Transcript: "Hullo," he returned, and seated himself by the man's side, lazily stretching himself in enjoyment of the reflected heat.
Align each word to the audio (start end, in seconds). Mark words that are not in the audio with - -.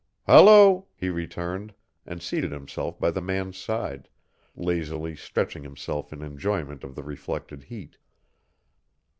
"Hullo," 0.27 0.87
he 0.95 1.09
returned, 1.09 1.75
and 2.07 2.23
seated 2.23 2.51
himself 2.51 2.99
by 2.99 3.11
the 3.11 3.21
man's 3.21 3.55
side, 3.55 4.09
lazily 4.55 5.15
stretching 5.15 5.61
himself 5.61 6.11
in 6.11 6.23
enjoyment 6.23 6.83
of 6.83 6.95
the 6.95 7.03
reflected 7.03 7.65
heat. 7.65 7.99